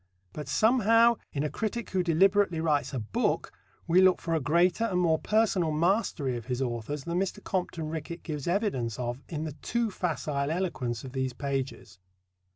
But 0.33 0.47
somehow, 0.47 1.17
in 1.31 1.43
a 1.43 1.49
critic 1.51 1.91
who 1.91 2.01
deliberately 2.01 2.59
writes 2.59 2.91
a 2.91 2.97
book, 2.99 3.51
we 3.85 4.01
look 4.01 4.19
for 4.19 4.33
a 4.33 4.39
greater 4.39 4.85
and 4.85 4.99
more 4.99 5.19
personal 5.19 5.69
mastery 5.71 6.35
of 6.35 6.47
his 6.47 6.59
authors 6.59 7.03
than 7.03 7.19
Mr. 7.19 7.43
Compton 7.43 7.87
Rickett 7.87 8.23
gives 8.23 8.47
evidence 8.47 8.97
of 8.97 9.21
in 9.29 9.43
the 9.43 9.51
too 9.61 9.91
facile 9.91 10.49
eloquence 10.49 11.03
of 11.03 11.11
these 11.11 11.33
pages. 11.33 11.99